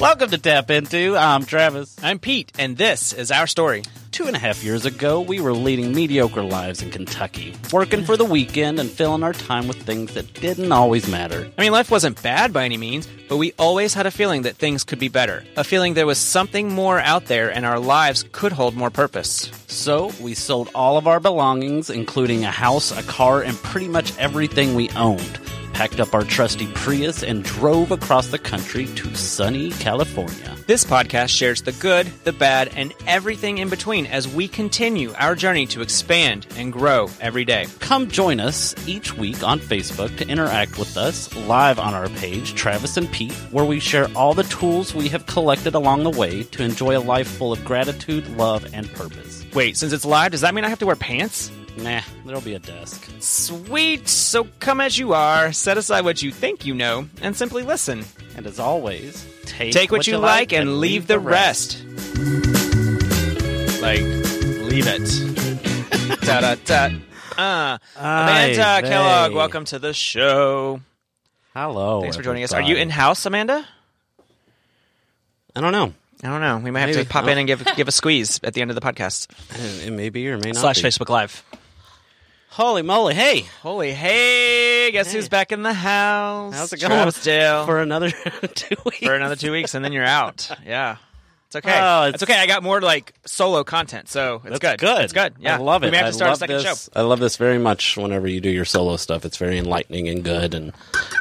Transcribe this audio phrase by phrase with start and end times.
[0.00, 1.14] Welcome to Tap Into.
[1.14, 1.94] I'm Travis.
[2.02, 3.82] I'm Pete, and this is our story.
[4.12, 8.16] Two and a half years ago, we were leading mediocre lives in Kentucky, working for
[8.16, 11.52] the weekend and filling our time with things that didn't always matter.
[11.58, 14.56] I mean, life wasn't bad by any means, but we always had a feeling that
[14.56, 15.44] things could be better.
[15.58, 19.50] A feeling there was something more out there and our lives could hold more purpose.
[19.66, 24.16] So, we sold all of our belongings, including a house, a car, and pretty much
[24.16, 25.38] everything we owned.
[25.80, 30.54] Packed up our trusty Prius and drove across the country to sunny California.
[30.66, 35.34] This podcast shares the good, the bad, and everything in between as we continue our
[35.34, 37.66] journey to expand and grow every day.
[37.78, 42.54] Come join us each week on Facebook to interact with us live on our page,
[42.54, 46.42] Travis and Pete, where we share all the tools we have collected along the way
[46.42, 49.46] to enjoy a life full of gratitude, love, and purpose.
[49.54, 51.50] Wait, since it's live, does that mean I have to wear pants?
[51.82, 53.10] Nah, there'll be a desk.
[53.20, 54.06] Sweet!
[54.08, 58.04] So come as you are, set aside what you think you know, and simply listen.
[58.36, 61.82] And as always, take, Take what, you like and leave the rest.
[63.80, 66.20] Like, leave it.
[66.20, 66.90] da da da.
[67.38, 70.80] Uh, Amanda Aye, Kellogg, welcome to the show.
[71.54, 72.02] Hello.
[72.02, 72.52] Thanks for joining us.
[72.52, 73.66] Are you in house, Amanda?
[75.56, 75.94] I don't know.
[76.22, 76.58] I don't know.
[76.58, 77.02] We might have Maybe.
[77.04, 79.86] to pop in and give give a squeeze at the end of the podcast It,
[79.88, 80.88] it may be or may not slash be.
[80.88, 81.42] Facebook Live.
[82.50, 83.14] Holy moly!
[83.14, 84.90] Hey, Holy hey!
[84.92, 85.18] Guess Hey.
[85.18, 86.54] who's back in the house?
[86.54, 86.90] how's it going?
[86.90, 88.10] Travis Dale For another
[88.54, 88.98] two weeks.
[88.98, 90.50] for another two weeks, and then you're out.
[90.66, 90.96] Yeah.
[91.46, 91.78] It's okay.
[91.80, 92.40] Oh, it's, it's- okay.
[92.40, 94.78] I got more like solo content, so it's good.
[94.80, 95.02] good.
[95.04, 95.34] It's good.
[95.40, 95.86] Yeah, I love it.
[95.86, 96.84] We may have to start a second this.
[96.86, 96.92] show.
[96.94, 97.96] I love this very much.
[97.96, 100.72] Whenever you do your solo stuff, it's very enlightening and good, and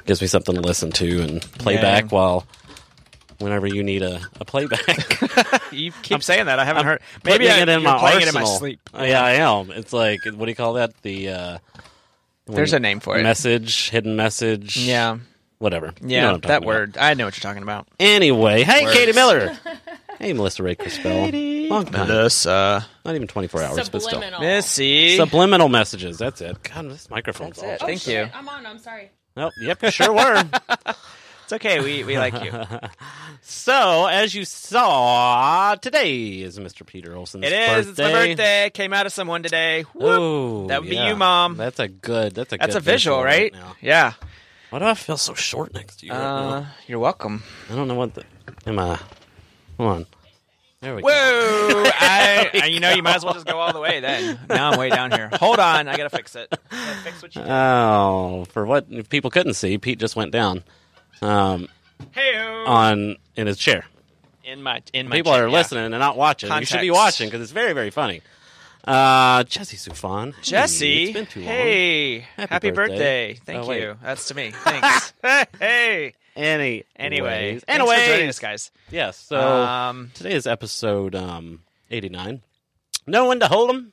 [0.06, 1.82] gives me something to listen to and play Yeah.
[1.82, 2.46] back while.
[3.40, 5.22] Whenever you need a, a playback,
[5.72, 6.60] You keep saying that.
[6.60, 7.02] I haven't heard.
[7.24, 8.42] Maybe I, it in you're my playing arsenal.
[8.42, 8.90] it in my sleep.
[8.94, 9.72] Oh, yeah, I am.
[9.72, 11.00] It's like what do you call that?
[11.02, 11.58] The uh,
[12.48, 13.24] There's a name for it.
[13.24, 14.78] message, hidden message.
[14.78, 15.20] Yeah,
[15.60, 15.94] whatever.
[16.02, 16.32] You know yeah.
[16.34, 16.98] what that talking word.
[16.98, 17.88] I know what you're talking about.
[17.88, 17.96] about.
[18.00, 18.98] Anyway, hey, Words.
[18.98, 19.58] Katie Miller.
[20.20, 21.70] hey, Melissa Ray Crispell.
[21.70, 22.08] Long time.
[22.08, 24.14] Melissa, Not even 24 hours, but still.
[24.14, 24.42] Subliminal.
[24.42, 25.16] Missy.
[25.18, 26.18] Subliminal messages.
[26.18, 26.58] That's it.
[26.64, 27.70] God, this microphone's That's all.
[27.74, 27.80] it.
[27.82, 28.28] Oh, Thank shit.
[28.28, 28.32] you.
[28.34, 28.66] I'm on.
[28.66, 29.12] I'm sorry.
[29.38, 30.44] Oh, yep, you sure were.
[31.50, 31.80] It's okay.
[31.80, 32.52] We we like you.
[33.42, 36.86] so, as you saw, today is Mr.
[36.86, 37.88] Peter Olson's It is.
[37.88, 38.70] It's my birthday.
[38.72, 39.82] Came out of someone today.
[39.96, 40.04] Whoop.
[40.04, 41.58] Oh, That would be you, Mom.
[41.58, 42.36] That's a good.
[42.36, 42.58] That's a.
[42.58, 43.52] That's good a visual, right?
[43.52, 43.76] now.
[43.82, 44.14] Yeah.
[44.70, 46.12] Why do I feel so short next to you?
[46.12, 46.68] right Uh, now?
[46.86, 47.42] you're welcome.
[47.72, 48.26] I don't know what the.
[48.68, 49.00] Am I?
[49.78, 50.06] Hold on.
[50.82, 51.08] There we go.
[51.08, 51.84] Whoa!
[52.00, 54.38] I, you know, you might as well just go all the way then.
[54.50, 55.32] Now I'm way down here.
[55.34, 56.48] Hold on, I gotta fix it.
[56.70, 57.42] Gotta fix what you.
[57.42, 60.64] Oh, for what if people couldn't see, Pete just went down,
[61.22, 61.68] um,
[62.66, 63.86] on in his chair.
[64.44, 65.54] in my in my People chair, are yeah.
[65.54, 66.50] listening and not watching.
[66.52, 66.94] You should be Context.
[67.20, 68.22] watching because it's very, very funny.
[68.86, 70.34] Uh, Jesse Sufan.
[70.36, 71.50] Hey, Jesse, it's been too long.
[71.50, 73.34] hey, Happy birthday.
[73.34, 73.40] birthday!
[73.46, 73.82] Thank Oh, wait.
[73.82, 73.98] you.
[74.02, 74.52] That's to me.
[74.54, 75.14] Thanks.
[75.60, 76.14] hey.
[76.36, 78.72] Any, Anyway, thanks for joining anyways, us, guys.
[78.90, 79.18] yes.
[79.18, 82.42] So um, today is episode um eighty nine.
[83.06, 83.92] Know when to hold 'em,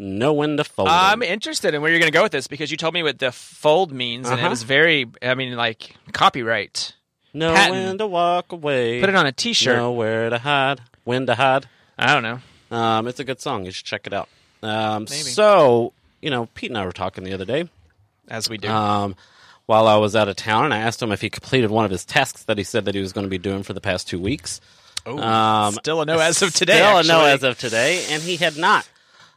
[0.00, 0.94] know when to fold 'em.
[0.94, 3.18] I'm interested in where you're going to go with this because you told me what
[3.18, 4.50] the fold means, and it Uh-huh.
[4.50, 6.94] was very, I mean, like copyright.
[7.32, 7.86] know patent.
[7.86, 9.00] when to walk away.
[9.00, 9.76] Put it on a T-shirt.
[9.76, 10.80] Know where to hide.
[11.04, 11.66] When to hide.
[11.98, 12.40] I don't know.
[12.76, 13.64] Um, it's a good song.
[13.64, 14.28] You should check it out.
[14.62, 17.68] Um, so you know, Pete and I were talking the other day.
[18.28, 18.68] As we do.
[18.68, 19.16] um,
[19.66, 21.90] while I was out of town, and I asked him if he completed one of
[21.90, 24.06] his tasks that he said that he was going to be doing for the past
[24.08, 24.60] two weeks.
[25.06, 26.76] oh, um, still a no as of today.
[26.76, 28.88] Still a no as of today, and he had not.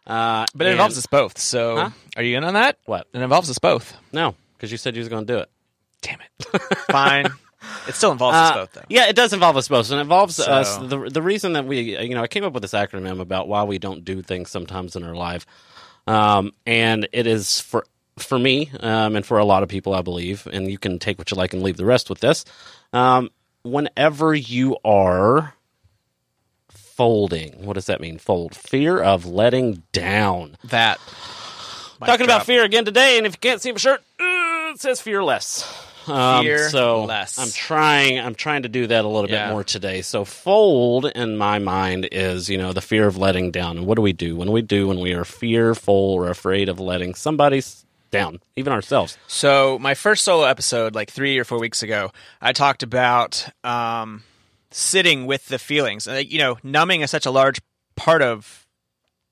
[0.06, 1.38] Uh, But it and- involves us both.
[1.38, 1.90] So, Huh?
[2.18, 2.78] are you in on that?
[2.86, 3.08] What?
[3.14, 3.96] It involves us both.
[4.12, 5.50] No, because you said you was going to do it.
[6.02, 6.62] Damn it.
[6.92, 7.28] Fine.
[7.88, 8.82] It still involves us Uh, both, though.
[8.90, 10.76] Yeah, it does involve us both, and it involves So- us.
[10.78, 13.64] The the reason that we, you know, I came up with this acronym about why
[13.64, 15.46] we don't do things sometimes in our life,
[16.06, 17.86] um, and it is for
[18.18, 20.46] for me um, and for a lot of people, I believe.
[20.52, 22.44] And you can take what you like and leave the rest with this.
[22.92, 23.30] Um,
[23.64, 25.56] whenever you are
[26.96, 28.18] folding, what does that mean?
[28.18, 30.58] Fold fear of letting down.
[30.66, 31.00] That.
[32.06, 35.00] Talking about fear again today, and if you can't see my shirt, uh, it says
[35.00, 35.64] fearless.
[36.06, 37.40] Um, so Fearless.
[37.40, 38.20] I'm trying.
[38.20, 39.48] I'm trying to do that a little Yeah.
[39.48, 40.02] bit more today.
[40.02, 43.78] So fold in my mind is you know the fear of letting down.
[43.78, 46.78] And what do we do when we do when we are fearful or afraid of
[46.78, 47.64] letting somebody
[48.12, 49.18] down, even ourselves?
[49.28, 52.12] So, my first solo episode, like three or four weeks ago,
[52.42, 54.24] I talked about um,
[54.74, 56.08] sitting with the feelings.
[56.08, 57.62] You know, numbing is such a large
[57.96, 58.68] part of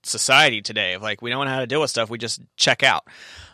[0.02, 0.94] society today.
[0.94, 3.06] Of like, we don't know how to deal with stuff, we just check out.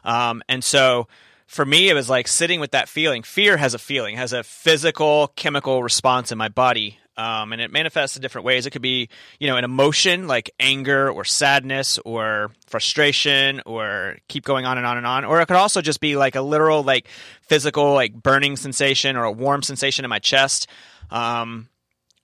[0.04, 1.08] Um, and so,
[1.46, 3.22] for me, it was like sitting with that feeling.
[3.22, 7.72] Fear has a feeling, has a physical, chemical response in my body Um, and it
[7.72, 8.64] manifests in different ways.
[8.64, 9.08] It could be,
[9.40, 14.86] you know, an emotion like anger or sadness or frustration or keep going on and
[14.86, 15.24] on and on.
[15.24, 17.08] Or it could also just be like a literal, like
[17.42, 20.68] physical, like burning sensation or a warm sensation in my chest.
[21.10, 21.68] Um,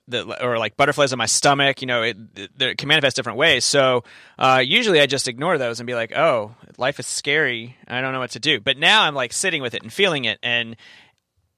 [0.08, 3.38] the, or like butterflies in my stomach, you know, it, it, it can manifest different
[3.38, 3.64] ways.
[3.64, 4.04] So
[4.38, 7.76] uh, usually I just ignore those and be like, oh, life is scary.
[7.88, 8.60] I don't know what to do.
[8.60, 10.76] But now I'm like sitting with it and feeling it, and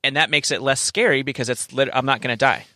[0.04, 2.66] and that makes it less scary because it's lit- I'm not going to die.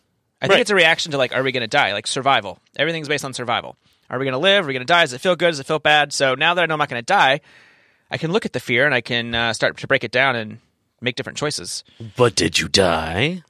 [0.43, 0.61] I think Right.
[0.63, 1.93] it's a reaction to like, are we going to die?
[1.93, 2.59] Like survival.
[2.77, 3.77] Everything's based on survival.
[4.09, 4.65] Are we going to live?
[4.65, 5.03] Are we going to die?
[5.05, 5.51] Does it feel good?
[5.51, 6.13] Does it feel bad?
[6.13, 7.41] So now that I know I'm not going to die,
[8.11, 10.35] I can look at the fear and I can uh, start to break it down
[10.35, 10.59] and
[11.01, 11.85] make different choices.
[12.17, 13.45] But did you die?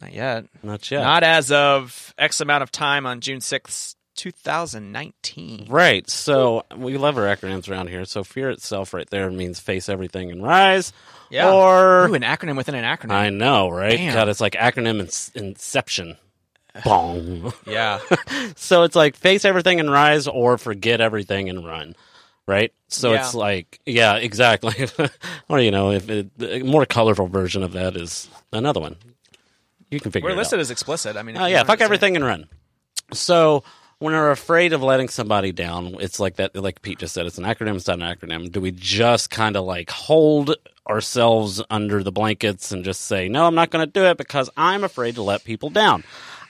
[0.00, 0.46] Not yet.
[0.62, 1.02] Not yet.
[1.02, 5.66] Not as of X amount of time on June 6th, 2019.
[5.68, 6.08] Right.
[6.10, 8.04] So we love our acronyms around here.
[8.04, 10.92] So fear itself, right there, means face everything and rise.
[11.30, 11.50] Yeah.
[11.50, 13.12] Or Ooh, an acronym within an acronym.
[13.12, 13.96] I know, right?
[13.96, 14.14] Damn.
[14.14, 16.16] God, it's like acronym in- Inception.
[16.84, 17.52] Bong.
[17.66, 18.00] yeah.
[18.56, 21.94] so it's like face everything and rise, or forget everything and run.
[22.46, 22.72] Right.
[22.88, 23.20] So Yeah.
[23.20, 24.88] it's like, yeah, exactly.
[25.48, 28.96] or you know, if it, a more colorful version of that is another one.
[29.94, 30.38] You can figure We're it out.
[30.38, 31.16] listed as explicit.
[31.16, 32.48] I mean, Oh yeah, fuck everything and run.
[33.12, 33.62] So
[33.98, 36.56] when we're afraid of letting somebody down, it's like that.
[36.56, 37.76] Like Pete just said, it's an acronym.
[37.76, 38.50] It's not an acronym.
[38.50, 40.56] Do we just kind of like hold
[40.88, 44.50] ourselves under the blankets and just say, "No, I'm not going to do it because
[44.56, 46.04] I'm afraid to let people down"?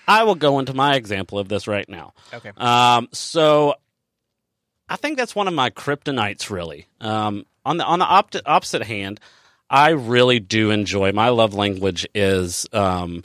[0.08, 2.12] I will go into my example of this right now.
[2.32, 2.50] Okay.
[2.56, 3.74] Um, so
[4.88, 6.50] I think that's one of my kryptonites.
[6.50, 9.20] Really, um, on the on the opt- opposite hand,
[9.70, 11.12] I really do enjoy.
[11.12, 13.24] My love language is um,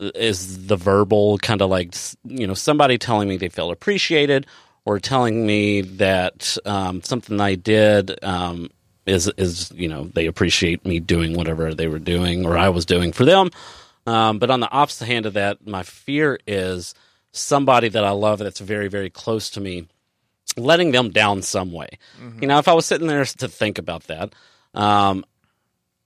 [0.00, 1.94] is the verbal kind of like
[2.24, 4.46] you know somebody telling me they feel appreciated
[4.84, 8.70] or telling me that um, something I did um,
[9.06, 12.86] is is you know they appreciate me doing whatever they were doing or I was
[12.86, 13.50] doing for them.
[14.06, 16.94] Um, but on the opposite hand of that, my fear is
[17.32, 19.88] somebody that I love that's very very close to me
[20.56, 21.90] letting them down some way.
[22.40, 24.34] You know, if I was sitting there to think about that,
[24.74, 25.24] um,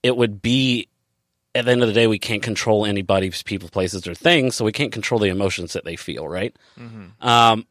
[0.05, 0.87] it would be
[1.57, 4.65] at the end of the day, we can't control anybody's people, places, or things, so
[4.65, 6.55] we can't control the emotions that they feel, right?
[7.21, 7.67] Um,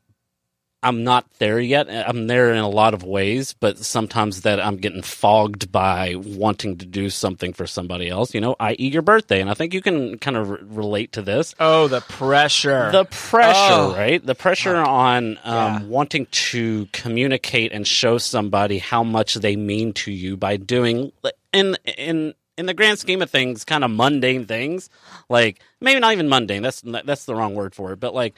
[0.82, 1.88] I'm not there yet.
[1.90, 6.78] I'm there in a lot of ways, but sometimes that I'm getting fogged by wanting
[6.80, 9.40] to do something for somebody else, you know, i.e., your birthday.
[9.40, 12.90] And I think you can kind of re- relate to this Oh, the pressure.
[12.92, 13.96] the pressure, Oh.
[13.98, 14.26] right?
[14.26, 15.84] The pressure on um, Yeah.
[15.84, 21.14] wanting to communicate and show somebody how much they mean to you by doing
[21.54, 24.90] in in in the grand scheme of things, kind of mundane things.
[25.30, 26.62] Like maybe not even mundane.
[26.62, 28.00] That's that's the wrong word for it.
[28.00, 28.36] But like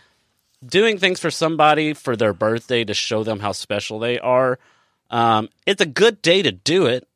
[0.66, 4.60] doing things for somebody for their birthday to show them how special they are.
[5.10, 7.08] Um, it's a good day to do it,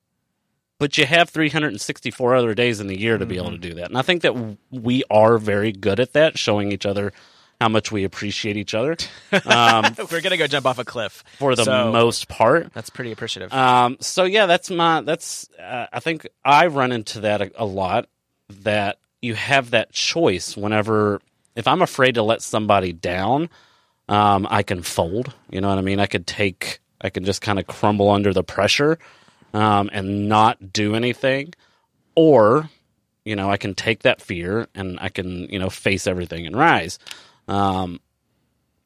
[0.77, 3.85] but you have 364 other days in the year to be able to do that.
[3.85, 7.11] And I think that we are very good at that, showing each other
[7.59, 8.95] how much we appreciate each other
[9.45, 12.73] um, We're gonna go jump off a cliff for the So, most part.
[12.73, 13.51] That's pretty appreciative.
[13.53, 17.65] Um, so yeah, that's my that's uh, I think I run into that a, a
[17.65, 18.07] lot.
[18.63, 21.21] That you have that choice whenever
[21.55, 23.49] if I'm afraid to let somebody down,
[24.07, 25.33] um, I can fold.
[25.51, 25.99] You know what I mean?
[25.99, 28.97] I could take I can just kind of crumble under the pressure
[29.53, 31.53] um, and not do anything,
[32.15, 32.69] or
[33.25, 36.55] you know I can take that fear and I can you know face everything and
[36.55, 36.97] rise.
[37.49, 37.99] Um,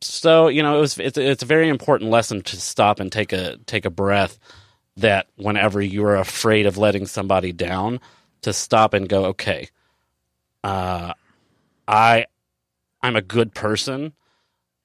[0.01, 3.33] so you know it was it's, it's a very important lesson to stop and take
[3.33, 4.39] a take a breath
[4.98, 7.99] that whenever you're afraid of letting somebody down
[8.42, 9.69] to stop and go okay
[10.64, 11.14] uh
[11.88, 12.26] i
[13.02, 14.14] i'm a good person.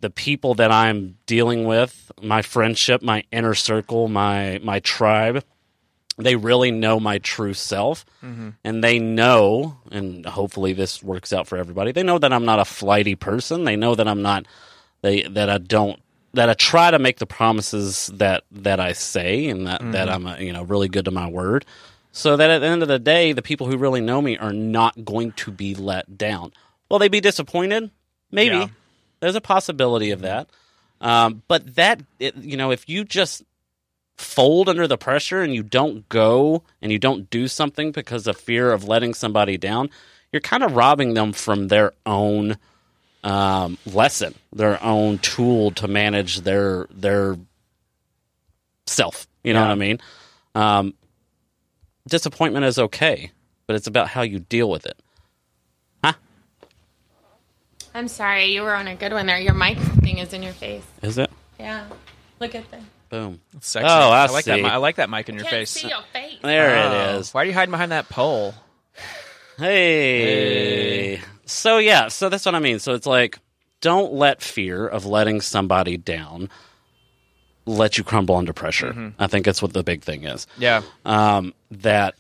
[0.01, 5.43] The people that i'm dealing with my friendship my inner circle my my tribe
[6.19, 8.05] they really know my true self.
[8.65, 12.59] And they know and hopefully this works out for everybody they know that i'm not
[12.59, 13.65] a flighty person.
[13.65, 14.47] They know that i'm not
[15.03, 16.01] they that i don't
[16.35, 20.27] that i try to make the promises that that i say and that that i'm
[20.27, 21.65] uh, you know really good to my word.
[22.13, 24.53] So that at the end of the day the people who really know me are
[24.53, 26.53] not going to be let down.
[26.91, 27.91] Will they be disappointed?
[28.33, 28.57] Maybe.
[28.57, 28.69] Yeah.
[29.21, 30.49] there's a possibility of that.
[31.01, 33.45] Um, but that it, you know if you just
[34.19, 38.37] fold under the pressure and you don't go and you don't do something because of
[38.37, 39.89] fear of letting somebody down,
[40.33, 42.57] you're kind of robbing them from their own
[43.25, 47.37] um, lesson, their own tool to manage their their
[48.87, 49.27] self.
[49.45, 49.67] You know Yeah.
[49.67, 49.99] what I mean?
[50.55, 50.95] Um,
[52.09, 53.31] disappointment is okay,
[53.67, 54.99] but it's about how you deal with it.
[56.05, 56.15] Huh?
[57.95, 59.39] I'm sorry, you were on a good one there.
[59.39, 60.85] Your mic thing is in your face.
[61.03, 61.31] Is it?
[61.59, 61.87] Yeah.
[62.41, 62.79] Look at the.
[63.09, 63.41] Boom.
[63.61, 63.87] Sexy.
[63.89, 64.57] Oh, I I like that.
[64.57, 64.63] see.
[64.63, 65.71] mi- I like that mic in your Can't face.
[65.71, 66.37] see your face.
[66.43, 67.15] There Oh.
[67.15, 67.33] it is.
[67.35, 68.55] Why are you hiding behind that pole?
[69.59, 71.21] Hey.
[71.47, 72.79] So yeah, so that's what I mean.
[72.79, 73.39] So it's like
[73.81, 76.49] don't let fear of letting somebody down
[77.65, 79.13] let you crumble under pressure.
[79.19, 80.47] I think that's what the big thing is.
[80.59, 80.83] Yeah.
[81.05, 82.15] Um, that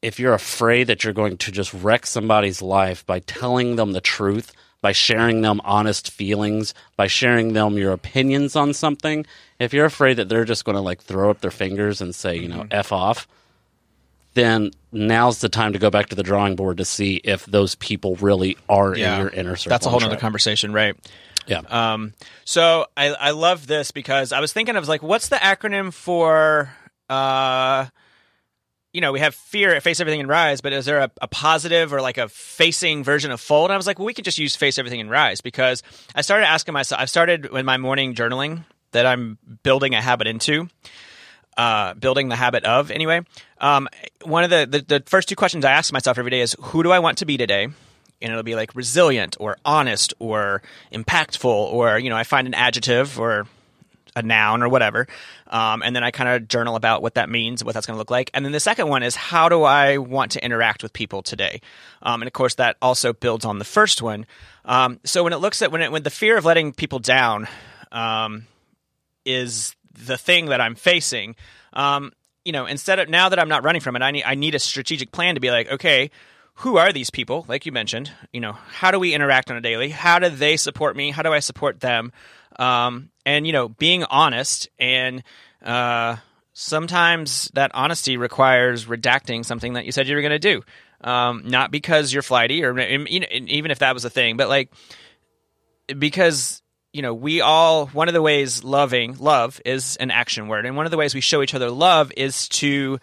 [0.00, 4.00] if you're afraid that you're going to just wreck somebody's life by telling them the
[4.00, 4.52] truth,
[4.82, 9.26] by sharing them honest feelings, by sharing them your opinions on something,
[9.58, 12.36] if you're afraid that they're just going to like throw up their fingers and say,
[12.36, 13.28] you know, F off,
[14.34, 17.74] then now's the time to go back to the drawing board to see if those
[17.74, 19.14] people really are Yeah.
[19.16, 19.70] in your inner circle.
[19.70, 20.96] That's a whole other conversation, right?
[21.46, 21.60] Yeah.
[21.68, 22.12] Um,
[22.44, 25.92] so I, I love this because I was thinking I was like, what's the acronym
[25.92, 26.70] for,
[27.08, 27.86] uh,
[28.92, 31.92] you know, we have fear, face everything and rise, but is there a, a positive
[31.92, 33.70] or like a facing version of fold?
[33.70, 35.82] And I was like, well, we could just use face everything and rise because
[36.14, 40.26] I started asking myself, I've started in my morning journaling that I'm building a habit
[40.26, 40.68] into,
[41.56, 43.20] uh, building the habit of anyway.
[43.58, 43.88] Um,
[44.22, 46.82] one of the, the, the first two questions I ask myself every day is, who
[46.82, 47.68] do I want to be today?
[48.22, 50.60] and it'll be like resilient or honest or
[50.92, 53.46] impactful or you know i find an adjective or
[54.16, 55.06] a noun or whatever
[55.48, 57.98] um, and then i kind of journal about what that means what that's going to
[57.98, 58.30] look like.
[58.34, 61.60] And then the second one is how do i want to interact with people today?
[62.02, 64.26] Um, and of course that also builds on the first one.
[64.64, 67.48] Um, so when it looks at when it when the fear of letting people down
[67.92, 68.46] um,
[69.24, 71.36] is the thing that i'm facing
[71.72, 72.12] um,
[72.44, 74.54] you know instead of now that i'm not running from it i need i need
[74.54, 76.10] a strategic plan to be like okay
[76.54, 77.46] who are these people?
[77.48, 79.88] Like you mentioned you know how do we interact on a daily?
[79.90, 81.10] How do they support me?
[81.10, 82.12] How do i support them?
[82.58, 85.22] Um, and you know being honest and
[85.62, 86.16] uh,
[86.52, 90.62] sometimes that honesty requires redacting something that you said you were going to do.
[91.02, 94.50] Um, not because you're flighty or you know, even if that was a thing but
[94.50, 94.70] like
[95.98, 96.62] because
[96.92, 100.66] you know we all one of the ways loving love is an action word.
[100.66, 102.98] And one of the ways we show each other love is to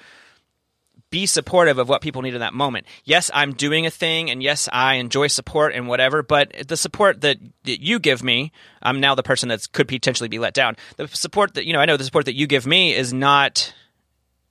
[1.10, 2.86] be supportive of what people need in that moment.
[3.06, 6.22] Yes, I'm doing a thing, and yes, I enjoy support and whatever.
[6.22, 10.30] But the support that, that you give me, I'm now the person that could potentially
[10.30, 10.76] be let down.
[10.98, 13.74] The support that you know, I know the support that you give me is not,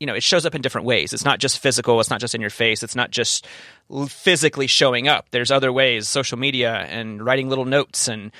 [0.01, 1.13] you know, it shows up in different ways.
[1.13, 2.01] It's not just physical.
[2.01, 2.83] It's not just in your face.
[2.83, 3.47] It's not just
[4.09, 5.27] physically showing up.
[5.31, 8.33] There's other ways, social media and writing little notes and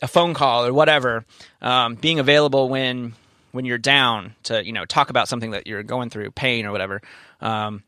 [0.00, 1.24] a phone call or whatever.
[1.60, 3.14] Um, being available when
[3.54, 6.72] when you're down to you know talk about something that you're going through, pain or
[6.72, 7.00] whatever.
[7.40, 7.84] Um,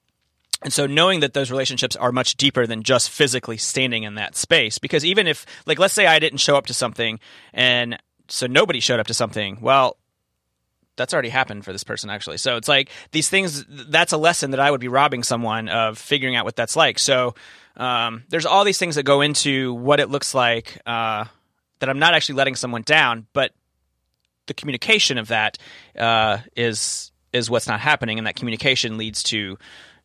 [0.63, 4.37] and so knowing that those relationships are much deeper than just physically standing in that
[4.37, 7.21] space, because even if, like, let's say I didn't show up to something
[7.53, 9.99] and so nobody showed up to something, well,
[10.97, 12.39] that's already happened for this person actually.
[12.39, 15.99] So it's like these things, that's a lesson that I would be robbing someone of
[15.99, 16.99] figuring out what that's like.
[16.99, 17.35] So
[17.77, 21.27] um, there's all these things that go into what it looks like uh,
[21.81, 23.53] that I'm not actually letting someone down, but
[24.47, 25.59] the communication of that
[25.99, 29.59] uh, is is what's not happening, and that communication leads to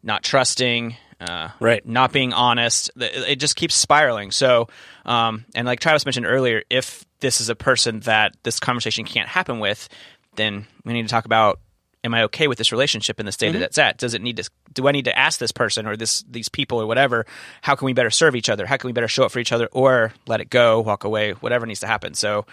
[0.03, 1.86] not trusting, uh, Right.
[1.86, 2.91] not being honest.
[2.98, 4.31] It just keeps spiraling.
[4.31, 4.67] So,
[5.05, 9.29] um, and like Travis mentioned earlier, if this is a person that this conversation can't
[9.29, 9.88] happen with,
[10.36, 11.60] then we need to talk about.
[12.03, 14.00] Am I okay with this relationship in the state that it's at?
[14.00, 14.50] Does it need to?
[14.74, 17.27] Do I need to ask this person or this these people or whatever?
[17.62, 18.65] How can we better serve each other?
[18.65, 21.33] How can we better show up for each other, or let it go, walk away,
[21.33, 22.15] whatever needs to happen?
[22.15, 22.48] So,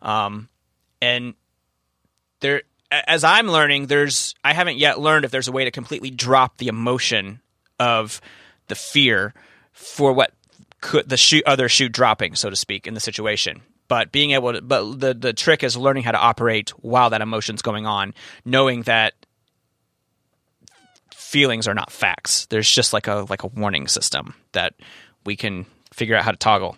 [0.00, 0.48] um,
[1.04, 1.34] and
[2.40, 6.10] there as i'm learning there's i haven't yet learned if there's a way to completely
[6.10, 7.40] drop the emotion
[7.78, 8.20] of
[8.68, 9.34] the fear
[9.72, 10.32] for what
[10.80, 13.62] could the shoe other shoe dropping so to speak in the situation.
[13.88, 17.20] But being able to but the the trick is learning how to operate while that
[17.20, 19.14] emotion's going on knowing that
[21.12, 22.46] feelings are not facts.
[22.46, 24.74] There's just like a like a warning system that
[25.24, 26.76] we can figure out how to toggle.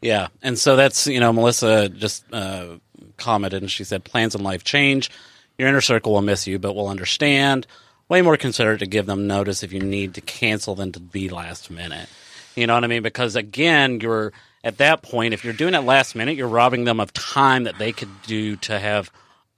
[0.00, 2.76] Yeah, and so that's you know Melissa just uh,
[3.16, 5.10] commented and she said plans in life change.
[5.58, 7.66] Your inner circle will miss you, but will understand.
[8.08, 11.28] Way more considerate to give them notice if you need to cancel than to be
[11.28, 12.08] last minute.
[12.54, 13.02] You know what I mean?
[13.02, 15.32] Because again, you're at that point.
[15.34, 18.56] If you're doing it last minute, you're robbing them of time that they could do
[18.56, 19.10] to have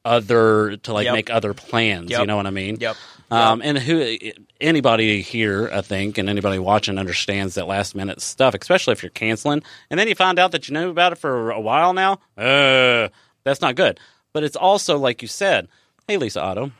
[0.05, 1.15] other to like Yep.
[1.15, 2.11] make other plans.
[2.11, 2.77] You know what I mean?
[2.81, 2.97] Yep.
[3.29, 4.17] Um, and who
[4.61, 9.11] anybody here, I think, and anybody watching understands that last minute stuff, especially if you're
[9.11, 12.21] canceling, and then you find out that you knew about it for a while now.
[12.39, 13.09] Uh,
[13.47, 13.99] that's not good.
[14.35, 15.69] But it's also like you said.
[16.07, 16.71] Hey, Lisa Otto,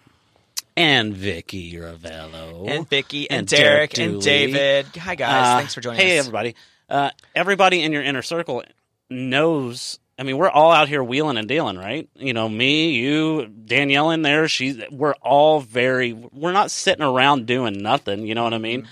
[0.77, 4.87] and Vicky Ravello, and Vicky and, and Derek, Derek and David.
[4.99, 6.05] Hi guys, Uh, thanks for joining us.
[6.05, 6.27] hey, us.
[6.27, 6.55] everybody.
[6.89, 8.63] Uh, everybody in your inner circle
[9.11, 9.99] knows.
[10.19, 12.09] I mean, we're all out here wheeling and dealing, right?
[12.15, 14.49] You know, me, you, Danielle in there.
[14.49, 14.81] She's.
[14.91, 16.13] We're all very.
[16.13, 18.27] We're not sitting around doing nothing.
[18.27, 18.87] You know what I mean?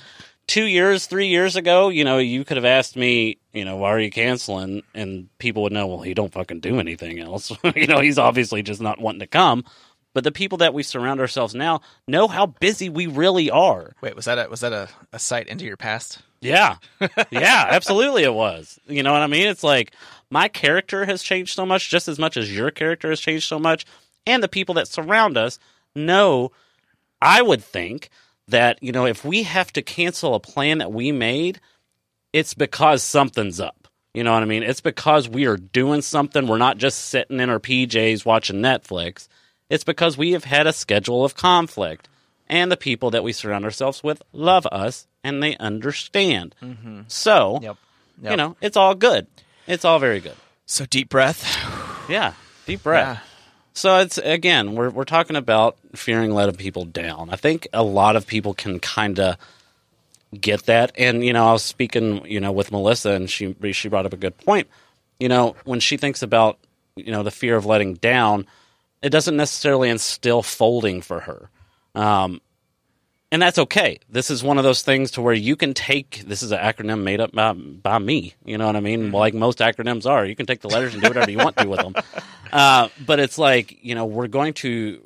[0.55, 3.89] Two years, three years ago, you know, you could have asked me, you know, why
[3.89, 4.85] are you canceling?
[4.95, 7.51] And people would know, well, he don't fucking do anything else.
[7.75, 9.65] you know, he's obviously just not wanting to come.
[10.13, 13.97] But the people that we surround ourselves now know how busy we really are.
[14.01, 16.23] Wait, was that a was that a, a sight into your past?
[16.41, 16.77] Yeah.
[17.33, 18.79] Yeah, absolutely it was.
[18.87, 19.49] You know what I mean?
[19.49, 19.91] It's like
[20.31, 23.59] my character has changed so much just as much as your character has changed so
[23.59, 23.87] much
[24.25, 25.59] and the people that surround us
[25.97, 26.53] know
[27.21, 28.09] I would think
[28.49, 31.61] that, you know, if we have to cancel a plan that we made,
[32.33, 33.89] it's because something's up.
[34.13, 34.63] You know what I mean?
[34.63, 36.47] It's because we are doing something.
[36.47, 39.27] We're not just sitting in our PJs watching Netflix.
[39.71, 42.09] It's because we have had a schedule of conflict.
[42.47, 46.55] And the people that we surround ourselves with love us and they understand.
[46.63, 47.01] Mm-hmm.
[47.09, 47.77] So, Yep.
[48.31, 49.27] you know, it's all good.
[49.67, 50.37] It's all very good.
[50.67, 51.43] So deep breath.
[52.09, 52.35] Yeah.
[52.67, 53.19] Deep breath.
[53.19, 53.34] Yeah.
[53.75, 57.29] So it's again, we're we're talking about fearing letting people down.
[57.31, 59.37] I think a lot of people can kind of
[60.41, 60.93] get that.
[60.97, 64.13] And you know, I was speaking, you know, with Melissa, and she she brought up
[64.13, 64.69] a good point.
[65.19, 66.59] You know, when she thinks about
[66.95, 68.47] you know the fear of letting down,
[69.03, 71.51] it doesn't necessarily instill folding for her.
[71.97, 72.41] Um,
[73.35, 73.99] and that's okay.
[74.09, 76.23] This is one of those things to where you can take.
[76.25, 78.35] This is an acronym made up by, by me.
[78.45, 79.11] You know what I mean?
[79.11, 80.25] Like most acronyms are.
[80.25, 81.97] You can take the letters and do whatever you want to with them.
[82.53, 85.03] Uh, but it's like you know we're going to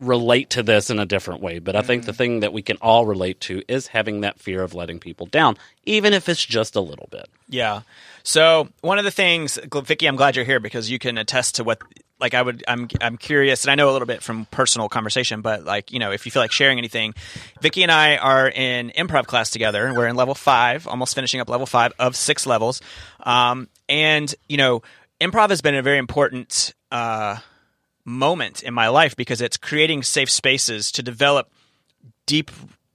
[0.00, 1.58] relate to this in a different way.
[1.58, 4.62] But I think the thing that we can all relate to is having that fear
[4.62, 7.28] of letting people down, even if it's just a little bit.
[7.50, 7.82] Yeah.
[8.22, 11.64] So one of the things, Vicky, I'm glad you're here because you can attest to
[11.64, 11.82] what.
[12.18, 15.42] Like I would, I'm, I'm curious, and I know a little bit from personal conversation,
[15.42, 17.14] but like you know, if you feel like sharing anything,
[17.60, 19.92] Vicky and I are in improv class together.
[19.94, 22.80] We're in level five, almost finishing up level five of six levels,
[23.20, 24.82] um, and you know,
[25.20, 27.36] improv has been a very important uh,
[28.04, 31.50] moment in my life because it's creating safe spaces to develop
[32.24, 32.50] deep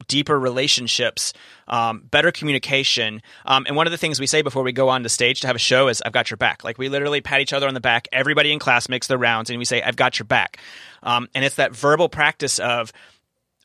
[0.07, 1.33] deeper relationships
[1.67, 5.03] um, better communication um, and one of the things we say before we go on
[5.03, 7.41] the stage to have a show is i've got your back like we literally pat
[7.41, 9.95] each other on the back everybody in class makes the rounds and we say i've
[9.95, 10.57] got your back
[11.03, 12.91] um, and it's that verbal practice of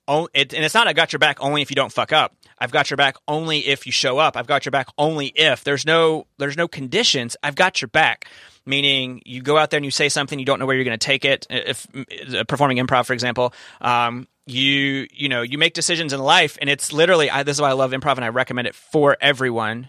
[0.09, 2.35] oh, it, and it's not I've got your back only if you don't fuck up.
[2.59, 4.37] I've got your back only if you show up.
[4.37, 7.37] I've got your back only if there's no there's no conditions.
[7.43, 8.28] I've got your back.
[8.66, 10.99] Meaning you go out there and you say something you don't know where you're going
[10.99, 11.46] to take it.
[11.49, 11.87] If
[12.35, 16.69] uh, performing improv, for example, um, you you know you make decisions in life, and
[16.69, 19.88] it's literally I, this is why I love improv and I recommend it for everyone.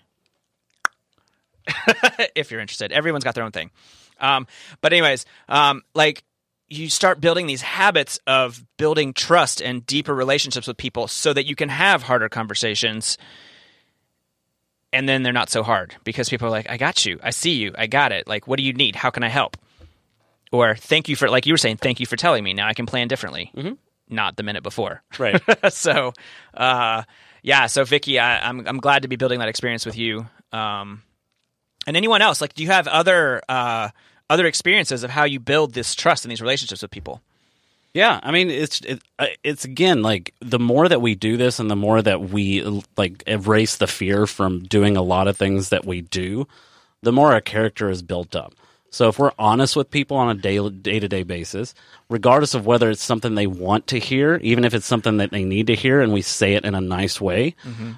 [2.36, 3.72] if you're interested, everyone's got their own thing.
[4.20, 4.48] Um,
[4.82, 6.24] but anyways, um, like
[6.70, 11.46] you start building these habits of building trust and deeper relationships with people so that
[11.46, 13.18] you can have harder conversations
[14.94, 17.20] and then they're not so hard because people are like i got you.
[17.22, 17.74] I see you.
[17.78, 18.28] I got it.
[18.28, 18.96] Like what do you need?
[18.96, 19.58] How can i help?
[20.52, 22.54] Or thank you for like you were saying thank you for telling me.
[22.54, 23.52] Now i can plan differently.
[23.56, 23.74] Mm-hmm.
[24.10, 25.04] not the minute before.
[25.18, 25.42] Right.
[25.74, 26.14] so
[26.54, 27.04] uh,
[27.44, 30.28] yeah so vicky I, I'm, I'm glad to be building that experience with you.
[30.52, 31.04] Um,
[31.86, 32.42] and anyone else?
[32.42, 33.90] Like do you have other uh,
[34.30, 37.22] other experiences of how you build this trust in these relationships with people
[37.98, 41.60] Yeah, I mean it's it, uh, it's again like the more that we do this
[41.60, 42.62] and the more that we
[42.96, 46.48] like erase the fear from doing a lot of things that we do,
[47.02, 48.54] the more our character is built up.
[48.92, 51.74] So if we're honest with people on a day day to day basis,
[52.08, 55.44] regardless of whether it's something they want to hear, even if it's something that they
[55.44, 57.56] need to hear, and we say it in a nice way,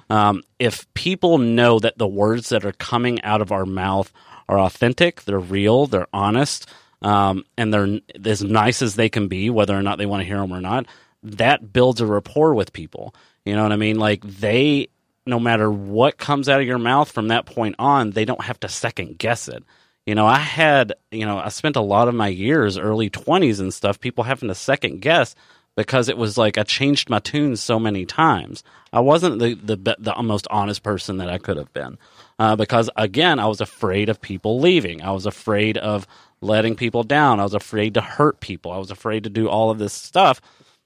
[0.08, 4.10] um, if people know that the words that are coming out of our mouth
[4.48, 6.66] are authentic, they're real, they're honest,
[7.02, 10.26] um, and they're as nice as they can be, whether or not they want to
[10.26, 10.86] hear them or not,
[11.22, 13.14] that builds a rapport with people.
[13.44, 13.98] You know what I mean?
[13.98, 14.88] Like they,
[15.26, 18.60] no matter what comes out of your mouth from that point on, they don't have
[18.60, 19.64] to second guess it.
[20.06, 23.60] You know, I had, you know, I spent a lot of my years, early 20s
[23.60, 25.34] and stuff, people having to second guess
[25.76, 28.64] because it was like I changed my tune so many times.
[28.92, 31.96] I wasn't the the, the most honest person that I could have been
[32.40, 35.02] uh, because again, I was afraid of people leaving.
[35.02, 36.06] I was afraid of
[36.40, 37.40] letting people down.
[37.40, 38.72] I was afraid to hurt people.
[38.72, 40.40] I was afraid to do all of this stuff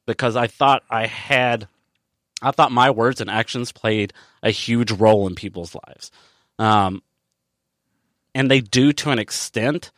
[0.07, 1.69] because I thought I had,
[2.43, 4.13] I thought my words and actions played
[4.43, 6.11] a huge role in people's lives.
[6.59, 7.03] Um,
[8.35, 9.93] and they do to an extent,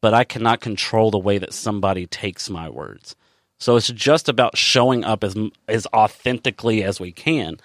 [0.00, 3.14] but I cannot control the way that somebody takes my words.
[3.58, 5.34] So it's just about showing up as
[5.66, 7.56] as authentically as we can,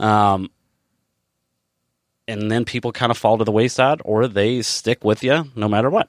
[0.00, 0.50] um,
[2.26, 5.68] and then people kind of fall to the wayside, or they stick with you no
[5.68, 6.08] matter what.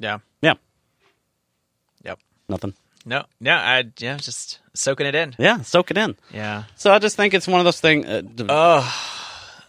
[0.00, 0.54] Yeah Yeah,
[2.04, 2.74] yep nothing.
[3.06, 6.16] no no i yeah just soaking it in Yeah, soak it in.
[6.32, 8.06] yeah So I just think it's one of those things.
[8.06, 9.16] Uh, oh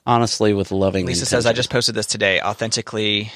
[0.06, 1.06] honestly, with loving.
[1.06, 2.42] Lisa says, I just posted this today.
[2.42, 3.32] Authentically,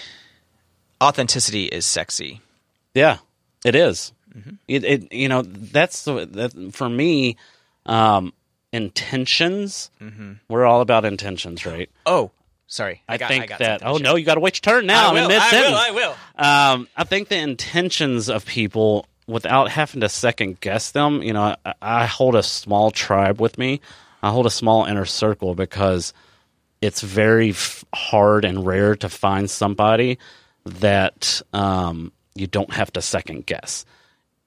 [1.02, 2.42] authenticity is sexy.
[2.94, 3.18] Yeah,
[3.64, 4.14] it is.
[4.36, 4.56] Mm-hmm.
[4.68, 7.38] It, it you know that's the that for me
[7.86, 8.34] um
[8.74, 9.90] intentions
[10.50, 12.32] we're all about intentions right Oh,
[12.68, 13.02] sorry.
[13.08, 15.06] i, got, think I got that oh no you got to wait your turn now
[15.06, 15.76] I i'm will, in mid I will.
[15.76, 16.12] I will.
[16.44, 21.56] um i think the intentions of people without having to second guess them you know
[21.66, 23.82] i, I hold a small tribe with me
[24.26, 26.12] I hold a small inner circle because
[26.82, 30.18] it's very f- hard and rare to find somebody
[30.66, 33.86] that um, you don't have to second guess.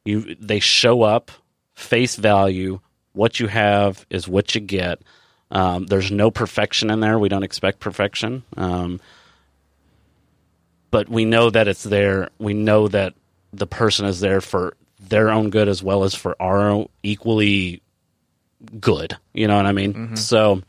[0.04, 1.30] You they show up
[1.74, 2.80] face value.
[3.12, 5.00] What you have is what you get.
[5.50, 7.18] Um, there's no perfection in there.
[7.18, 8.42] We don't expect perfection.
[8.56, 9.00] Um,
[10.90, 12.30] but we know that it's there.
[12.38, 13.14] We know that
[13.52, 17.82] the person is there for their own good as well as for our own equally
[18.80, 19.16] good.
[19.32, 20.16] You know what I mean?
[20.16, 20.62] So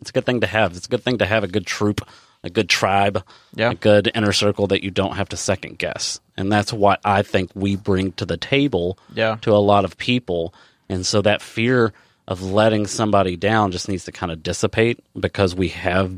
[0.00, 0.76] it's a good thing to have.
[0.76, 2.00] It's a good thing to have a good troop,
[2.42, 3.22] a good tribe,
[3.54, 3.70] Yeah.
[3.70, 6.18] a good inner circle that you don't have to second guess.
[6.36, 9.36] And that's what I think we bring to the table Yeah.
[9.42, 10.52] to a lot of people.
[10.88, 11.92] And so that fear
[12.28, 16.14] of letting somebody down just needs to kind of dissipate because we have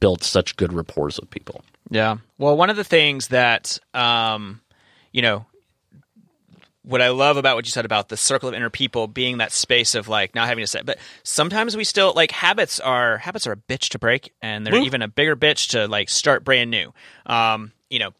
[0.00, 1.62] built such good rapport with people.
[1.90, 2.18] Yeah.
[2.38, 4.60] Well, one of the things that, um,
[5.12, 5.46] you know,
[6.82, 9.50] what I love about what you said about the circle of inner people being that
[9.50, 13.46] space of like not having to say, but sometimes we still like habits are habits
[13.46, 16.70] are a bitch to break, and they're even a bigger bitch to like start brand
[16.70, 16.92] new.
[17.26, 18.12] Um, you know,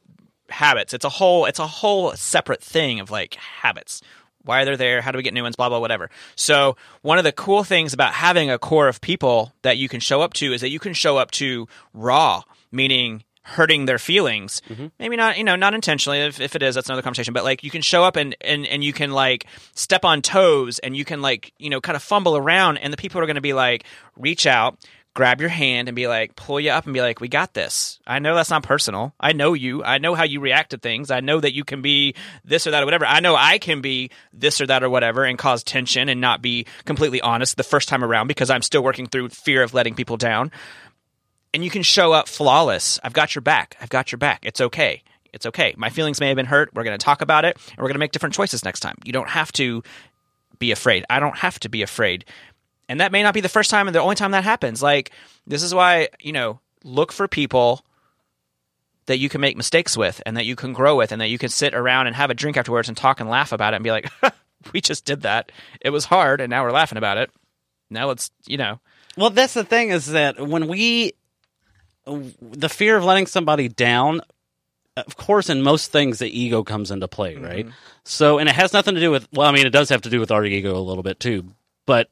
[0.50, 0.94] habits.
[0.94, 4.02] It's a whole it's a whole separate thing of like habits.
[4.46, 5.02] Why are they there?
[5.02, 5.56] How do we get new ones?
[5.56, 6.10] Blah blah whatever.
[6.34, 10.00] So one of the cool things about having a core of people that you can
[10.00, 14.60] show up to is that you can show up to raw, meaning hurting their feelings.
[14.68, 14.86] Mm-hmm.
[14.98, 16.18] Maybe not, you know, not intentionally.
[16.18, 17.32] If, if it is, that's another conversation.
[17.32, 20.78] But like, you can show up and and and you can like step on toes,
[20.80, 23.36] and you can like you know kind of fumble around, and the people are going
[23.36, 23.84] to be like,
[24.16, 24.78] reach out.
[25.16, 27.98] Grab your hand and be like, pull you up and be like, we got this.
[28.06, 29.14] I know that's not personal.
[29.18, 29.82] I know you.
[29.82, 31.10] I know how you react to things.
[31.10, 33.06] I know that you can be this or that or whatever.
[33.06, 36.42] I know I can be this or that or whatever and cause tension and not
[36.42, 39.94] be completely honest the first time around because I'm still working through fear of letting
[39.94, 40.50] people down
[41.54, 43.00] and you can show up flawless.
[43.02, 43.78] I've got your back.
[43.80, 44.40] I've got your back.
[44.44, 45.02] It's okay.
[45.32, 45.74] It's okay.
[45.78, 46.74] My feelings may have been hurt.
[46.74, 48.96] We're going to talk about it and we're going to make different choices next time.
[49.02, 49.82] You don't have to
[50.58, 51.04] be afraid.
[51.10, 52.24] I don't have to be afraid.
[52.88, 54.82] And that may not be the first time and the only time that happens.
[54.82, 55.10] Like,
[55.46, 57.84] this is why, you know, look for people
[59.06, 61.38] that you can make mistakes with and that you can grow with and that you
[61.38, 63.84] can sit around and have a drink afterwards and talk and laugh about it and
[63.84, 64.10] be like,
[64.72, 65.52] we just did that.
[65.80, 67.30] It was hard and now we're laughing about it.
[67.90, 68.80] Now let's, you know,
[69.16, 71.12] Well, that's the thing is that when we,
[72.04, 74.20] the fear of letting somebody down,
[74.96, 77.66] of course, in most things, the ego comes into play, right?
[77.66, 77.74] Mm-hmm.
[78.04, 80.10] So, and it has nothing to do with, well, I mean, it does have to
[80.10, 81.52] do with our ego a little bit too,
[81.86, 82.08] but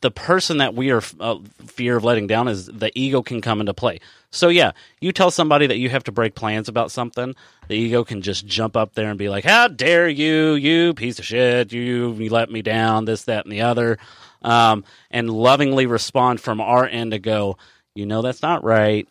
[0.00, 3.60] the person that we are uh, fear of letting down is the ego can come
[3.60, 4.00] into play.
[4.30, 7.34] So yeah, you tell somebody that you have to break plans about something,
[7.66, 11.18] the ego can just jump up there and be like, "How dare you, you piece
[11.18, 11.72] of shit!
[11.72, 13.98] You, you let me down, this, that, and the other,"
[14.42, 17.56] um, and lovingly respond from our end to go,
[17.94, 19.08] "You know that's not right,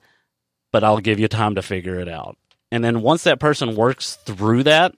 [0.72, 2.38] but I'll give you time to figure it out."
[2.72, 4.94] And then once that person works through that,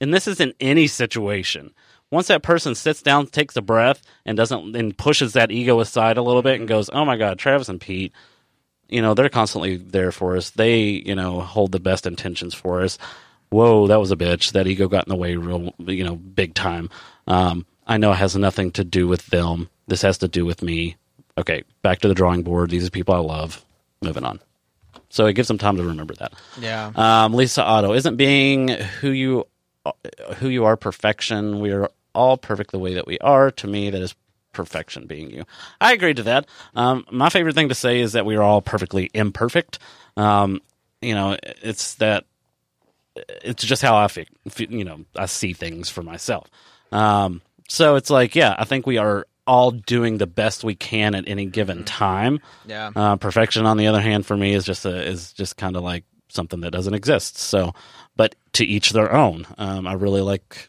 [0.00, 1.74] and this is in any situation.
[2.12, 6.18] Once that person sits down, takes a breath, and doesn't, and pushes that ego aside
[6.18, 8.12] a little bit, and goes, "Oh my God, Travis and Pete,
[8.88, 10.50] you know, they're constantly there for us.
[10.50, 12.98] They, you know, hold the best intentions for us."
[13.48, 14.52] Whoa, that was a bitch.
[14.52, 16.88] That ego got in the way, real, you know, big time.
[17.26, 19.68] Um, I know it has nothing to do with them.
[19.88, 20.96] This has to do with me.
[21.36, 22.70] Okay, back to the drawing board.
[22.70, 23.64] These are people I love.
[24.02, 24.40] Moving on.
[25.08, 26.32] So it gives them time to remember that.
[26.60, 26.92] yeah.
[26.94, 29.46] Um, Lisa Otto isn't being who you
[30.36, 31.60] who you are perfection.
[31.60, 33.50] We are all perfect the way that we are.
[33.50, 34.14] To me, that is
[34.52, 35.44] perfection being you.
[35.80, 36.46] I agree to that.
[36.74, 39.78] Um, my favorite thing to say is that we are all perfectly imperfect.
[40.16, 40.60] Um,
[41.00, 42.24] you know, it's that
[43.16, 44.26] it's just how I feel.
[44.56, 46.48] You know, I see things for myself.
[46.90, 51.14] Um, so it's like, yeah, I think we are all doing the best we can
[51.14, 52.40] at any given time.
[52.66, 52.90] Yeah.
[52.94, 55.82] Uh, perfection, on the other hand, for me is just a, is just kind of
[55.82, 57.38] like something that doesn't exist.
[57.38, 57.74] So,
[58.16, 59.46] but to each their own.
[59.58, 60.68] Um, I really like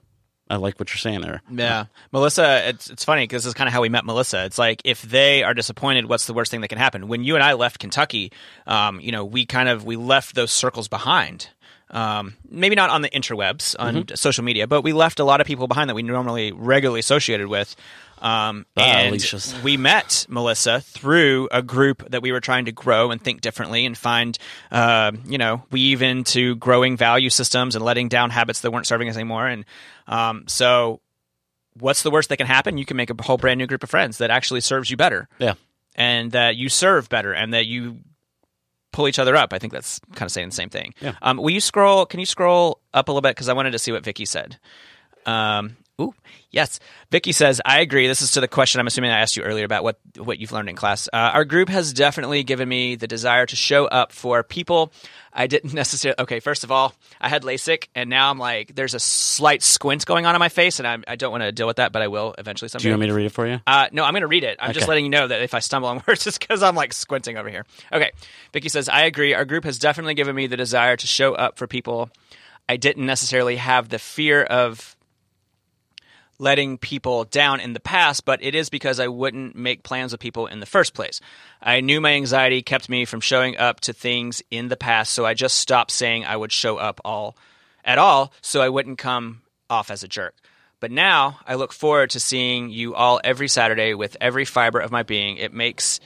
[0.53, 1.41] I like what you're saying there.
[1.51, 2.67] Yeah, Melissa.
[2.69, 4.45] It's it's funny because this is kind of how we met Melissa.
[4.45, 7.07] It's like if they are disappointed, what's the worst thing that can happen?
[7.07, 8.31] When you and I left Kentucky,
[8.67, 11.49] um, you know, we kind of we left those circles behind.
[11.89, 15.47] Um, maybe not on the interwebs on social media, but we left a lot of
[15.47, 17.75] people behind that we normally regularly associated with.
[18.23, 19.53] Um, and Alicia's.
[19.63, 23.86] we met Melissa through a group that we were trying to grow and think differently
[23.86, 24.38] and find,
[24.71, 29.09] uh, you know, weave into growing value systems and letting down habits that weren't serving
[29.09, 29.45] us anymore.
[29.47, 29.65] And
[30.07, 31.01] um, so,
[31.77, 32.77] what's the worst that can happen?
[32.77, 35.27] You can make a whole brand new group of friends that actually serves you better
[35.39, 35.55] Yeah.
[35.95, 37.97] and that you serve better and that you
[38.93, 39.51] pull each other up.
[39.51, 40.93] I think that's kind of saying the same thing.
[41.01, 41.15] Yeah.
[41.21, 42.05] Um, will you scroll?
[42.05, 44.59] Can you scroll up a little bit because I wanted to see what Vicky said.
[45.25, 46.13] Um, ooh,
[46.51, 46.79] yes.
[47.12, 48.08] Vicky says, I agree.
[48.08, 50.51] This is to the question I'm assuming I asked you earlier about what, what you've
[50.51, 51.08] learned in class.
[51.12, 54.91] Uh, our group has definitely given me the desire to show up for people
[55.34, 56.19] I didn't necessarily.
[56.19, 60.06] Okay, first of all, I had LASIK, and now I'm like, there's a slight squint
[60.06, 62.01] going on in my face, and I, I don't want to deal with that, but
[62.01, 62.84] I will eventually someday.
[62.84, 63.60] Do you want me to read it for you?
[63.65, 64.58] Uh, no, I'm going to read it.
[64.62, 66.93] I'm just letting you know that if I stumble on words, it's because I'm like
[66.93, 67.65] squinting over here.
[67.91, 68.12] Okay.
[68.51, 69.34] Vicky says, I agree.
[69.34, 72.10] Our group has definitely given me the desire to show up for people.
[72.69, 74.95] I didn't necessarily have the fear of
[76.39, 80.19] letting people down in the past, but it is because I wouldn't make plans with
[80.19, 81.21] people in the first place.
[81.61, 85.25] I knew my anxiety kept me from showing up to things in the past, so
[85.25, 87.37] I just stopped saying I would show up all
[87.85, 90.35] at all so I wouldn't come off as a jerk.
[90.79, 94.91] But now I look forward to seeing you all every Saturday with every fiber of
[94.91, 95.37] my being.
[95.37, 96.01] It makes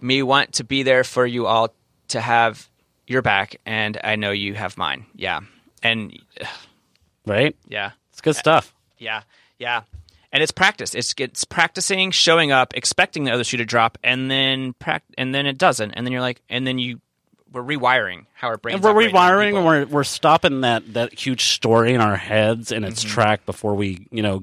[0.00, 1.74] me want to be there for you all
[2.08, 2.68] to have
[3.06, 5.06] your back, and I know you have mine.
[5.14, 5.40] Yeah.
[5.82, 6.18] And
[7.26, 7.56] Right?
[7.68, 7.92] yeah.
[8.12, 8.74] It's good stuff.
[8.98, 9.22] Yeah,
[9.60, 9.82] yeah,
[10.32, 10.96] and it's practice.
[10.96, 14.74] It's it's practicing showing up, expecting the other shoe to drop, and then
[15.16, 17.00] and then it doesn't, and then you're like, and then you
[17.52, 18.76] we're rewiring how our brains.
[18.76, 22.82] And we're rewiring and we're we're stopping that that huge story in our heads in
[22.82, 22.92] Mm-hmm.
[22.92, 24.42] its track before we you know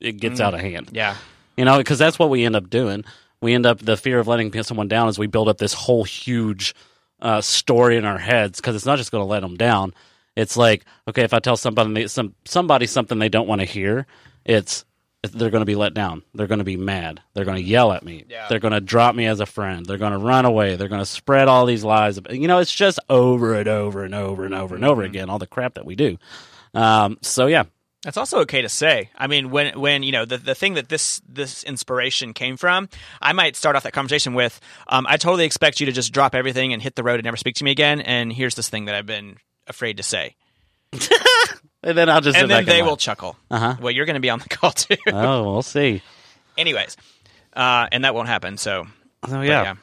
[0.00, 0.90] it gets out of hand.
[0.92, 1.16] yeah,
[1.56, 3.04] You know, because that's what we end up doing.
[3.40, 6.04] We end up the fear of letting someone down is we build up this whole
[6.04, 6.74] huge
[7.20, 9.94] uh, story in our heads because it's not just going to let them down.
[10.36, 14.06] It's like okay, if I tell somebody some somebody something they don't want to hear,
[14.44, 14.84] it's
[15.22, 16.22] they're going to be let down.
[16.34, 17.20] They're going to be mad.
[17.34, 18.24] They're going to yell at me.
[18.28, 18.48] Yeah.
[18.48, 19.86] They're going to drop me as a friend.
[19.86, 20.74] They're going to run away.
[20.74, 22.18] They're going to spread all these lies.
[22.28, 25.30] You know, it's just over and over and over and over and over again.
[25.30, 26.18] All the crap that we do.
[26.74, 27.64] Um, so yeah,
[28.02, 29.10] That's also okay to say.
[29.16, 32.88] I mean, when when you know the the thing that this this inspiration came from,
[33.20, 36.34] I might start off that conversation with, um, "I totally expect you to just drop
[36.34, 38.86] everything and hit the road and never speak to me again." And here's this thing
[38.86, 40.34] that I've been afraid to say,
[41.82, 42.88] and then I'll just and then they laugh.
[42.90, 43.36] will chuckle.
[43.50, 43.76] Uh-huh.
[43.80, 44.96] Well, you're going to be on the call too.
[45.08, 46.02] Oh, we'll see.
[46.58, 46.96] Anyways,
[47.54, 48.56] uh, and that won't happen.
[48.58, 48.86] So
[49.24, 49.74] Oh but yeah,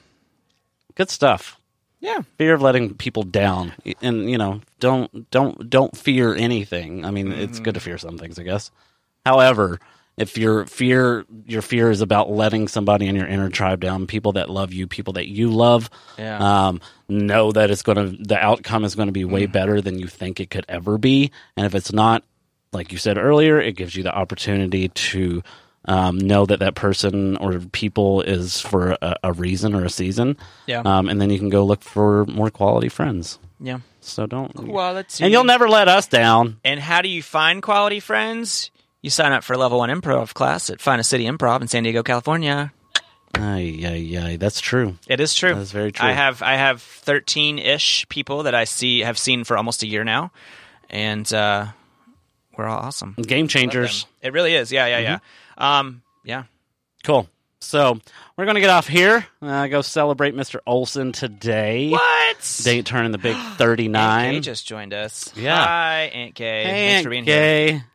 [0.95, 1.57] good stuff.
[1.99, 7.11] yeah, fear of letting people down and you know don't don't don't fear anything i
[7.11, 7.63] mean it's Mm-hmm.
[7.63, 8.71] good to fear some things i guess
[9.25, 9.79] however
[10.19, 14.33] if your fear your fear is about letting somebody in your inner tribe down people
[14.33, 16.67] that love you people that you love Yeah.
[16.67, 19.51] um, know that it's going to the outcome is going to be way Mm.
[19.51, 22.23] better than you think it could ever be and if it's not
[22.73, 25.41] like you said earlier it gives you the opportunity to
[25.85, 30.35] um, know that that person or people is for a, a reason or a season
[30.67, 30.81] Yeah.
[30.85, 33.79] um, and then you can go look for more quality friends yeah.
[34.01, 35.23] so don't Quality.
[35.23, 38.69] and you'll never let us down And how do you find quality friends?
[39.01, 41.83] You sign up for a level one improv class at Finest City Improv in San
[41.83, 42.73] Diego, California.
[43.35, 45.53] ay, ay, ay, that's true It is true.
[45.55, 46.07] That's very true.
[46.07, 49.87] I have I have thirteen ish people that I see have seen for almost a
[49.87, 50.31] year now,
[50.89, 51.67] and uh,
[52.57, 53.13] we're all awesome.
[53.13, 54.71] game changers It really is.
[54.71, 55.23] Yeah, yeah, Mm-hmm.
[55.61, 55.79] yeah.
[55.79, 56.43] Um, yeah.
[57.03, 57.29] cool
[57.61, 57.99] so
[58.37, 62.61] we're gonna get off here uh, go celebrate mr olson today What?
[62.63, 63.57] date turning the big 39.
[63.57, 65.31] Aunt 39 Kay just joined us.
[65.35, 65.57] Yeah.
[65.65, 66.63] Hi, Aunt Kay.
[66.63, 67.85] Hey, Thanks Aunt for being here.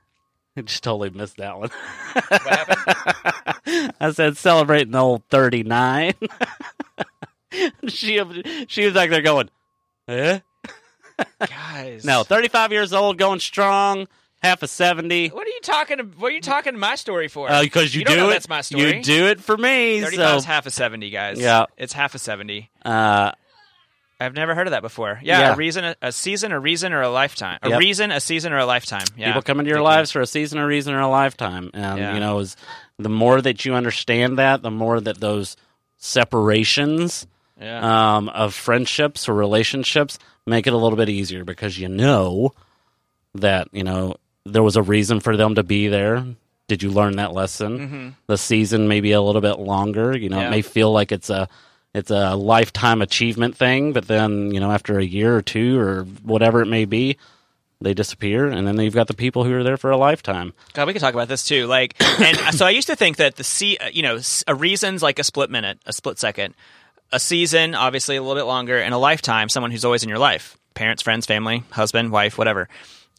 [0.56, 1.70] I just totally missed that one.
[2.12, 3.92] What happened?
[4.00, 6.14] I said celebrating the old 39.
[7.88, 8.20] she
[8.68, 9.50] she was back there going,
[10.08, 10.40] eh?
[11.46, 14.08] Guys, No, 35 years old, going strong,
[14.42, 15.28] half a 70.
[15.28, 16.00] What are you talking?
[16.00, 17.48] About what are you talking my story for?
[17.60, 18.32] Because you, don't do know it.
[18.32, 18.96] That's my story.
[18.96, 20.00] You do it for me.
[20.00, 21.38] Thirty-five So, is half a seventy, guys.
[21.38, 21.66] Yeah.
[21.76, 22.70] it's half a seventy.
[22.84, 23.30] uh,
[24.20, 25.18] I've never heard of that before.
[25.22, 25.52] Yeah, Yeah.
[25.52, 27.58] a reason, a, season, a reason, or a lifetime.
[27.62, 27.78] A Yep.
[27.80, 29.06] reason, a season, or a lifetime.
[29.16, 31.70] Yeah, people come into your lives for a season, a reason, or a lifetime.
[31.74, 32.14] And, Yeah.
[32.14, 32.56] you know, is
[32.98, 35.56] the more that you understand that, the more that those
[35.98, 37.26] separations
[37.60, 38.16] Yeah.
[38.16, 42.52] um, of friendships or relationships make it a little bit easier because you know
[43.34, 44.14] that you know
[44.46, 46.24] there was a reason for them to be there.
[46.68, 48.16] Did you learn that lesson?
[48.26, 50.16] The season may be a little bit longer.
[50.16, 50.46] You know, Mm-hmm.
[50.46, 51.48] It may feel like it's a
[51.94, 56.04] it's a lifetime achievement thing, but then you know after a year or two or
[56.22, 57.16] whatever it may be,
[57.80, 60.52] they disappear, and then you've got the people who are there for a lifetime.
[60.72, 61.66] God, we could talk about this too.
[61.66, 65.02] Like, and so I used to think that the se- uh, you know, a reason's
[65.02, 66.54] like a split minute, a split second,
[67.12, 70.18] a season, obviously a little bit longer, and a lifetime, someone who's always in your
[70.18, 72.68] life, parents, friends, family, husband, wife, whatever,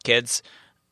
[0.04, 0.42] kids.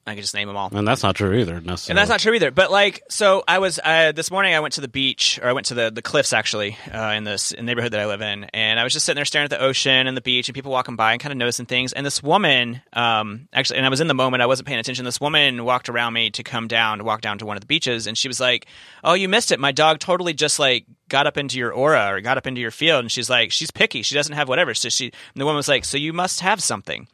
[0.07, 0.69] I could just name them all.
[0.71, 1.61] And that's not true either.
[1.61, 1.91] Necessarily.
[1.91, 2.51] And that's not true either.
[2.51, 4.55] But like, so I was uh, this morning.
[4.55, 7.25] I went to the beach, or I went to the the cliffs actually uh, in
[7.25, 9.61] this neighborhood that I live in, and I was just sitting there staring at the
[9.63, 11.95] ocean and the beach, and people walking by and kind of noticing things.
[11.95, 14.43] And this woman, um, actually, and I was in the moment.
[14.43, 15.07] I wasn't paying attention.
[15.07, 17.67] This woman walked around me to come down, to walk down to one of the
[17.67, 18.67] beaches, and she was like,
[19.03, 19.59] "Oh, you missed it.
[19.61, 22.71] My dog totally just like." Got up into your aura or got up into your
[22.71, 24.01] field, and she's like, she's picky.
[24.01, 24.73] She doesn't have whatever.
[24.73, 27.07] So she, and the woman was like, so you must have something.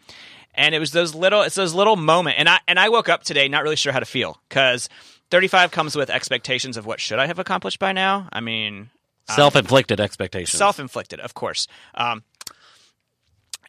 [0.55, 2.39] And it was those little, it's those little moment.
[2.39, 4.89] And I and I woke up today not really sure how to feel because
[5.31, 8.29] 35 comes with expectations of what should I have accomplished by now.
[8.33, 8.91] I mean,
[9.29, 10.59] Self inflicted expectations.
[10.59, 12.25] self-inflicted of course um,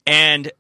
[0.08, 0.52] and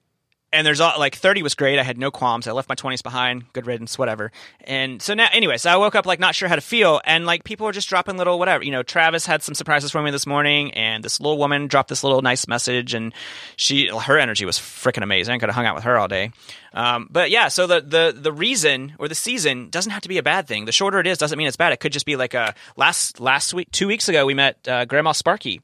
[0.54, 1.80] and there's all like 30 was great.
[1.80, 2.48] I had no qualms.
[2.48, 3.52] I left my 20s behind.
[3.54, 4.32] Good riddance whatever.
[4.62, 7.02] And so now anyway so i woke up like not sure how to feel.
[7.06, 10.02] And like people were just dropping little whatever you know travis had some surprises for
[10.02, 10.74] me this morning.
[10.74, 12.94] And this little woman dropped this little nice message.
[12.94, 13.14] And
[13.56, 15.36] she her energy was freaking amazing.
[15.36, 16.32] I could have hung out with her all day.
[16.74, 20.18] Um, but yeah so the, the the reason or the season doesn't have to be
[20.18, 20.66] a bad thing.
[20.66, 21.74] The shorter it is doesn't mean it's bad.
[21.74, 24.86] It could just be like a last last week two weeks ago we met uh,
[24.86, 25.62] grandma sparky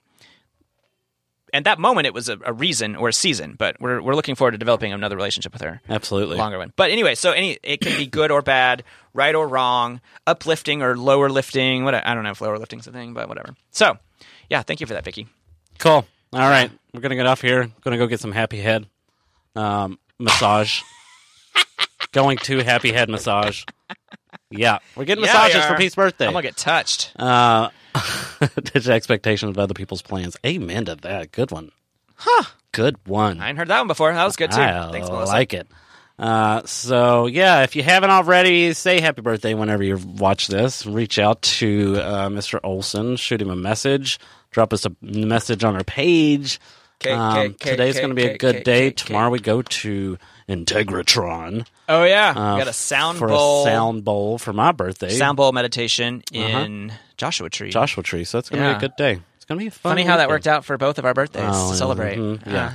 [1.54, 4.36] and that moment it was a, a reason or a season but we're, we're looking
[4.36, 6.38] forward to developing another relationship with her Absolutely.
[6.38, 8.84] longer one but anyway so any it can be good or bad
[9.14, 12.92] right or wrong uplifting or lower lifting what i don't know if lower lifting's a
[12.92, 13.98] thing but whatever so
[14.50, 15.28] yeah thank you for that vicky
[15.80, 16.06] Cool.
[16.34, 16.72] All right.
[16.92, 17.70] We're going to get off here.
[17.82, 18.88] Going to go get some happy head
[19.56, 20.82] um, massage.
[22.12, 23.64] Going to happy head massage.
[24.50, 24.80] Yeah.
[24.96, 25.76] We're getting Yeah, massages for.
[25.78, 26.26] Pete's birthday.
[26.26, 27.70] i'm gonna get touched Uh,
[28.64, 30.38] Ditch expectations of other people's plans.
[30.46, 31.32] Amen to that.
[31.32, 31.72] Good one.
[32.16, 32.44] Huh.
[32.72, 33.40] Good one.
[33.40, 35.68] i hadn't heard that one before that was good too I thanks melissa like it.
[36.20, 40.86] Uh, so yeah, if you haven't already, say happy birthday whenever you watch this.
[40.86, 42.60] Reach out to uh, Mr.
[42.64, 44.20] Olson, shoot him a message,
[44.52, 46.60] drop us a message on our page.
[47.08, 48.90] Um, today's going to be a good day.
[48.90, 50.18] Tomorrow we go to
[50.50, 54.72] Integratron oh yeah uh, we got a sound for bowl a sound bowl for my
[54.72, 55.10] birthday.
[55.10, 58.24] sound bowl meditation in joshua tree Joshua Tree.
[58.24, 59.20] So it's going to be a good day.
[59.36, 59.92] It's going to be a fun.
[59.92, 61.76] funny how that worked out for both of our birthdays Oh, to yeah.
[61.76, 62.48] celebrate Mhm.
[62.48, 62.72] Uh, Yeah.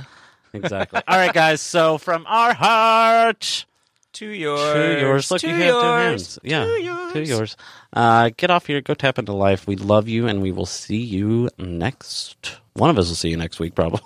[0.53, 1.01] Exactly.
[1.07, 1.61] All right, guys.
[1.61, 3.65] So from our heart
[4.13, 5.31] to yours to yours.
[5.31, 6.39] Look, to you have two yours, hands.
[6.43, 7.13] Yeah, to yours.
[7.13, 7.57] to yours.
[7.93, 8.79] Uh, get off here.
[8.81, 9.65] Go tap into life.
[9.65, 12.57] We love you, and we will see you next.
[12.73, 14.01] One of us will see you next week, probably.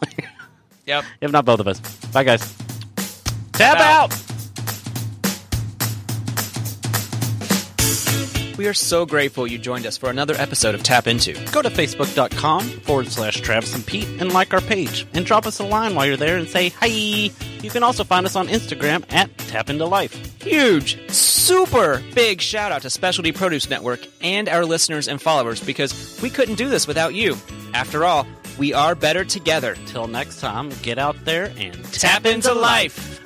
[0.86, 1.80] yep if not both of us.
[2.14, 2.56] Bye, guys.
[3.54, 4.14] Tap out.
[4.14, 4.27] out.
[8.58, 11.34] We are so grateful you joined us for another episode of Tap Into.
[11.52, 15.06] Go to facebook.com forward slash Travis and Pete and like our page.
[15.14, 16.88] And drop us a line while you're there and say hi.
[16.88, 20.42] You can also find us on Instagram at Tap Into Life.
[20.42, 26.20] Huge, super big shout out to Specialty Produce Network and our listeners and followers because
[26.24, 27.38] we couldn't do this without you.
[27.76, 28.26] After all,
[28.58, 29.76] we are better together.
[29.86, 33.17] Till next time, get out there and Tap into life.